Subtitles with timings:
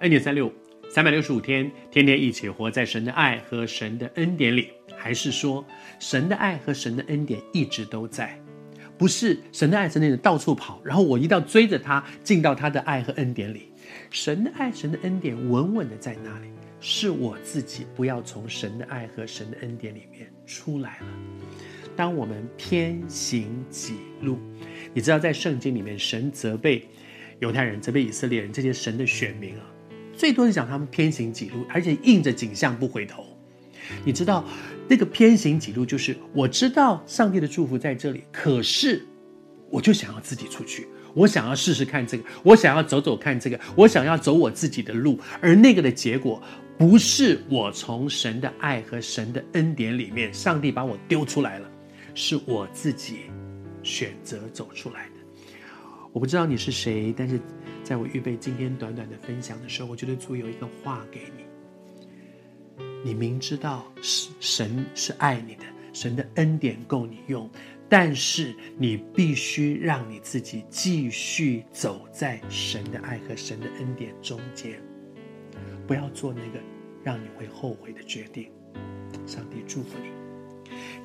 [0.00, 0.52] 恩典三六，
[0.90, 4.68] 三百六十五天，天天一起活在神的爱和神的恩典里。
[4.94, 5.64] 还是说，
[5.98, 8.38] 神的爱和神的恩典一直都在，
[8.98, 13.72] 不是神的爱、神的恩典到处跑，然后我一定要追着他进到他的爱和恩典里。
[14.10, 21.06] 神的爱、神的恩典稳稳的在那里，是我自己不要从神的爱和神的恩典里面出来了。
[21.94, 24.38] 当我们偏行己路，
[24.92, 26.86] 你知道，在圣经里面，神责备
[27.38, 29.64] 犹太人、责备以色列人这些神的选民啊，
[30.16, 33.24] 最多是讲他们偏行己路，而且硬着颈项不回头。
[34.04, 34.44] 你知道，
[34.88, 39.06] 那个偏行己路，就是我知道上帝的祝福在这里，可是
[39.70, 46.42] 我就想要自己出去，我想要试试看这个，我想要走走看这个，我想要走我自己的路，而那个的结果
[46.76, 51.70] 不是我从神的爱和神的恩典里面，上帝把我丢出来了。
[52.18, 53.30] 是我自己
[53.82, 55.06] 选择走出来。
[56.16, 57.38] 我不知道你是谁，但是
[57.84, 61.44] 在我预备今天短短的分享的时候，我觉得主有一个话给你。
[63.04, 67.50] 你明知道是神是爱你的，神的恩典够你用，
[67.86, 74.80] 但是你必须让你自己继续走在神的爱和神的恩典中间，
[75.86, 76.58] 不要做那个
[77.04, 78.50] 让你会后悔的决定。
[79.26, 80.25] 上帝祝福你。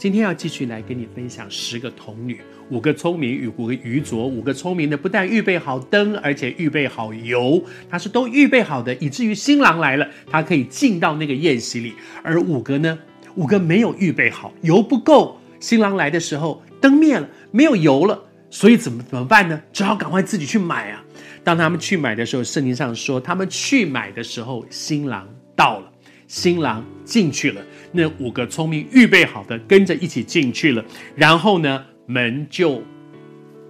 [0.01, 4.25] 今天要继续来跟你分享十个童女，五个聪明与五个愚拙。
[4.25, 11.93] 五个聪明的不但预备好灯，而且预备好油，它是都预备好的，以至于新郎来了，他可以进到那个宴席里。
[12.23, 12.97] 而五个呢，
[13.35, 19.61] 五个没有预备好，油不够，新郎来的时候灯灭了，没有油了，所以怎么怎么办呢？
[19.71, 21.05] 只好赶快自己去买啊。
[21.43, 25.90] 当他们去买的时候，圣经上说，他们去买的时候，新郎到了。
[26.31, 30.81] 新郎进去了，那五个聪明预备好的跟着一起进去了，
[31.13, 32.81] 然后呢，门就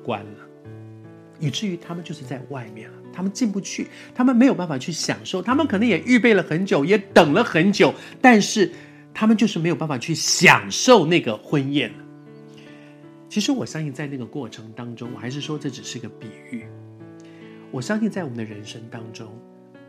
[0.04, 0.48] 关了，
[1.40, 7.92] 以至于他们就是在外面了，他们进不去，他们没有办法去享受，他们可能也预备了很久，也等了很久，
[8.22, 8.72] 但是
[9.12, 11.92] 他们就是没有办法去享受那个婚宴。
[13.28, 16.64] 其实我相信，在那个过程当中，我还是说这只是个比喻。
[17.72, 19.28] 我相信在我们的人生当中，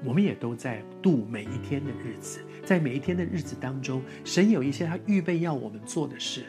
[0.05, 2.41] 我们也都在度每一天的日子。
[2.65, 6.45] 在每一天的日子当中，神有一些他预备要我们做的事，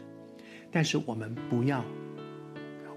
[0.71, 1.83] 但是我们不要，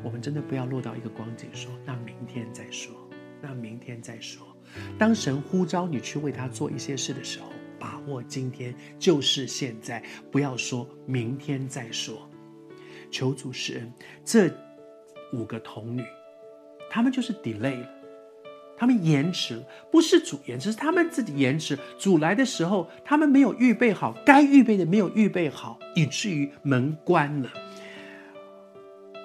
[0.03, 2.95] 我们真的不要落到一个光景说，那明天再说，
[3.41, 4.47] 那明天再说。
[4.99, 12.29] 当神呼召你去为他做一些事的时候，把握今天就是现在，不要说明天再说。
[13.11, 13.93] 求主施恩，
[14.25, 14.51] 这
[15.33, 16.03] 五个童女，
[16.91, 17.89] 他们就是 delay 了。
[18.77, 21.79] 他们延迟，不是主延迟，是他们自己延迟。
[21.99, 27.51] 主来的时候，他们没有预备好，该预备的没有预备好，以至于门关了。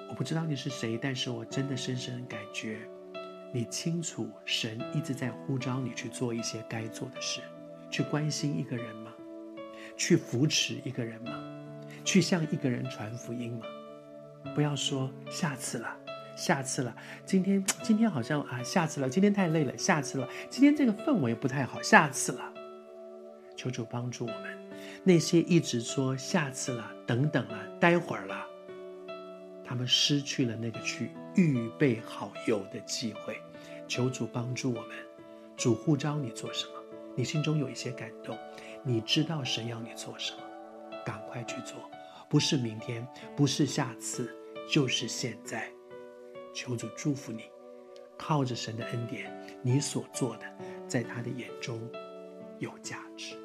[0.08, 2.78] 我不知道你是谁，但是我真的深深感觉，
[3.52, 7.40] 你清楚神一直在呼召你去做一些该做的事，
[7.90, 9.10] 去关心一个人吗？
[9.96, 11.32] 去扶持一个人吗？
[12.04, 13.66] 去向一个人传福音吗？
[14.54, 15.96] 不要说下次了。
[16.36, 16.94] 下次了，
[17.24, 22.52] 今天 今天好像啊，下次了，今天太累了，下次了，今天这个氛围不太好，下次了。
[23.56, 24.58] 求主帮助我们，
[25.04, 28.44] 那些一直说下次了、等等了、待会儿了，
[29.64, 33.36] 他们失去了那个去预备好油的机会。
[33.86, 34.96] 求主帮助我们，
[35.56, 36.72] 主呼召你做什么？
[37.14, 38.36] 你心中有一些感动，
[38.82, 40.38] 你知道神要你做什么，
[41.04, 41.76] 赶快去做，
[42.28, 43.06] 不是明天，
[43.36, 44.34] 不是下次，
[44.68, 45.70] 就是现在。
[46.52, 47.50] 求主祝福你，
[48.18, 49.32] 靠着神的恩典，
[49.62, 50.44] 你所做的，
[50.86, 51.80] 在他的眼中
[52.58, 53.36] 有价值。